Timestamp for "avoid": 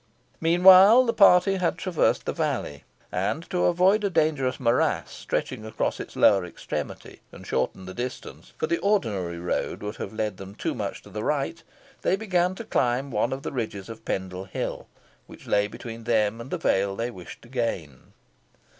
3.65-4.03